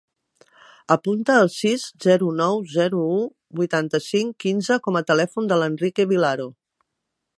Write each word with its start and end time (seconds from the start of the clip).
Apunta 0.95 1.35
el 1.41 1.49
sis, 1.55 1.83
zero, 2.05 2.31
nou, 2.39 2.57
zero, 2.77 3.01
u, 3.17 3.19
vuitanta-cinc, 3.61 4.33
quinze 4.47 4.79
com 4.89 4.99
a 5.01 5.05
telèfon 5.13 5.53
de 5.53 5.61
l'Enrique 5.63 6.09
Vilaro. 6.15 6.53